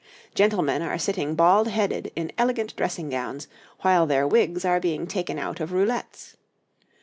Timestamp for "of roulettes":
5.59-6.33